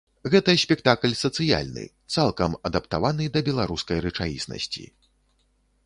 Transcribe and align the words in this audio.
Гэта 0.35 0.53
спектакль 0.61 1.13
сацыяльны, 1.19 1.83
цалкам 2.15 2.57
адаптаваны 2.71 3.25
да 3.37 3.45
беларускай 3.51 3.97
рэчаіснасці. 4.07 4.83